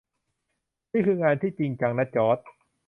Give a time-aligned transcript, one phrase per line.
[0.91, 2.37] นี่คืองานที่จริงจังนะจอร์จ